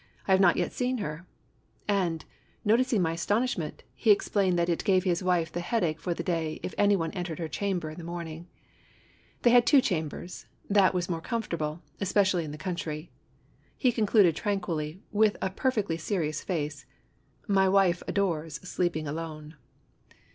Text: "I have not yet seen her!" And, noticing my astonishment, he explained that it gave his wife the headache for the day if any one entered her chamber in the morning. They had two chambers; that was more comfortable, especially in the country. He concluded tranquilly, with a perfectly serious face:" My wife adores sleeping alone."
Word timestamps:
"I 0.27 0.31
have 0.31 0.41
not 0.41 0.57
yet 0.57 0.73
seen 0.73 0.97
her!" 0.97 1.27
And, 1.87 2.25
noticing 2.65 3.03
my 3.03 3.11
astonishment, 3.11 3.83
he 3.93 4.09
explained 4.09 4.57
that 4.57 4.67
it 4.67 4.83
gave 4.83 5.03
his 5.03 5.21
wife 5.21 5.51
the 5.51 5.59
headache 5.59 5.99
for 5.99 6.15
the 6.15 6.23
day 6.23 6.59
if 6.63 6.73
any 6.75 6.95
one 6.95 7.11
entered 7.11 7.37
her 7.37 7.47
chamber 7.47 7.91
in 7.91 7.99
the 7.99 8.03
morning. 8.03 8.47
They 9.43 9.51
had 9.51 9.67
two 9.67 9.79
chambers; 9.79 10.47
that 10.67 10.95
was 10.95 11.07
more 11.07 11.21
comfortable, 11.21 11.83
especially 11.99 12.43
in 12.43 12.51
the 12.51 12.57
country. 12.57 13.11
He 13.77 13.91
concluded 13.91 14.35
tranquilly, 14.35 15.03
with 15.11 15.37
a 15.39 15.51
perfectly 15.51 15.97
serious 15.97 16.43
face:" 16.43 16.87
My 17.47 17.69
wife 17.69 18.01
adores 18.07 18.55
sleeping 18.67 19.07
alone." 19.07 19.53